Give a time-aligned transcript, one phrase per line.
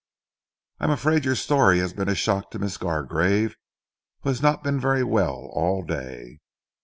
[0.79, 3.55] "I am afraid your story has been a shock to Miss Gargarve,
[4.21, 6.39] who has not been very well all day.